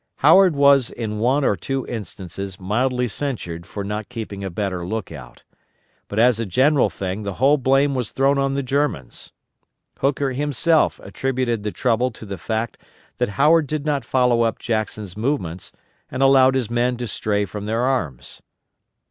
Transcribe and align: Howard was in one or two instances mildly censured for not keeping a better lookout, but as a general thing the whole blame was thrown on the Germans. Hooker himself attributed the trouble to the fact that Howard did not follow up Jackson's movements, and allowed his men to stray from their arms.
Howard 0.25 0.55
was 0.55 0.89
in 0.89 1.19
one 1.19 1.45
or 1.45 1.55
two 1.55 1.85
instances 1.85 2.59
mildly 2.59 3.07
censured 3.07 3.67
for 3.67 3.83
not 3.83 4.09
keeping 4.09 4.43
a 4.43 4.49
better 4.49 4.83
lookout, 4.83 5.43
but 6.07 6.17
as 6.17 6.39
a 6.39 6.45
general 6.47 6.89
thing 6.89 7.21
the 7.21 7.35
whole 7.35 7.55
blame 7.55 7.93
was 7.93 8.11
thrown 8.11 8.39
on 8.39 8.55
the 8.55 8.63
Germans. 8.63 9.31
Hooker 9.99 10.31
himself 10.31 10.99
attributed 11.03 11.61
the 11.61 11.71
trouble 11.71 12.09
to 12.13 12.25
the 12.25 12.39
fact 12.39 12.79
that 13.19 13.29
Howard 13.37 13.67
did 13.67 13.85
not 13.85 14.03
follow 14.03 14.41
up 14.41 14.57
Jackson's 14.57 15.15
movements, 15.15 15.71
and 16.09 16.23
allowed 16.23 16.55
his 16.55 16.71
men 16.71 16.97
to 16.97 17.05
stray 17.05 17.45
from 17.45 17.67
their 17.67 17.81
arms. 17.81 18.41